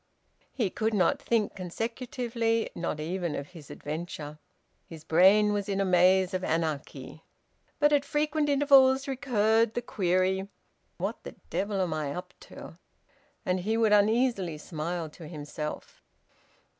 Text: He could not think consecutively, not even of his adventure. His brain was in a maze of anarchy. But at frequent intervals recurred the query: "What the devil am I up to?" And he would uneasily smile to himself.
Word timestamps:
He 0.51 0.71
could 0.71 0.95
not 0.95 1.21
think 1.21 1.53
consecutively, 1.55 2.71
not 2.73 2.99
even 2.99 3.35
of 3.35 3.49
his 3.49 3.69
adventure. 3.69 4.39
His 4.87 5.03
brain 5.03 5.53
was 5.53 5.69
in 5.69 5.79
a 5.79 5.85
maze 5.85 6.33
of 6.33 6.43
anarchy. 6.43 7.23
But 7.77 7.93
at 7.93 8.03
frequent 8.03 8.49
intervals 8.49 9.07
recurred 9.07 9.75
the 9.75 9.81
query: 9.83 10.47
"What 10.97 11.23
the 11.23 11.35
devil 11.51 11.79
am 11.81 11.93
I 11.93 12.15
up 12.15 12.33
to?" 12.49 12.79
And 13.45 13.59
he 13.59 13.77
would 13.77 13.93
uneasily 13.93 14.57
smile 14.57 15.07
to 15.11 15.27
himself. 15.27 16.01